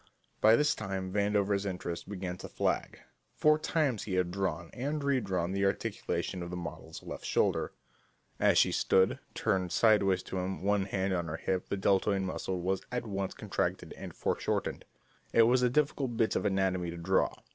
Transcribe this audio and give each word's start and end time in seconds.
By 0.41 0.55
this 0.55 0.73
time 0.73 1.13
Vandover's 1.13 1.63
interest 1.63 2.09
began 2.09 2.35
to 2.37 2.49
flag. 2.49 3.01
Four 3.35 3.59
times 3.59 4.05
he 4.05 4.15
had 4.15 4.31
drawn 4.31 4.71
and 4.73 5.03
redrawn 5.03 5.51
the 5.51 5.63
articulation 5.63 6.41
of 6.41 6.49
the 6.49 6.55
model's 6.57 7.03
left 7.03 7.23
shoulder. 7.23 7.71
As 8.39 8.57
she 8.57 8.71
stood, 8.71 9.19
turned 9.35 9.71
sideways 9.71 10.23
to 10.23 10.39
him, 10.39 10.63
one 10.63 10.85
hand 10.85 11.13
on 11.13 11.27
her 11.27 11.37
hip, 11.37 11.69
the 11.69 11.77
deltoid 11.77 12.23
muscle 12.23 12.59
was 12.61 12.81
at 12.91 13.05
once 13.05 13.35
contracted 13.35 13.93
and 13.95 14.15
foreshortened. 14.15 14.85
It 15.33 15.43
was 15.43 15.61
a 15.61 15.69
difficult 15.69 16.17
bit 16.17 16.35
of 16.35 16.45
anatomy 16.45 16.89
to 16.89 16.97
draw. 16.97 17.35